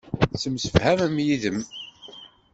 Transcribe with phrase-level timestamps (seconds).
[0.31, 1.59] Ttemsefhamen yid-m.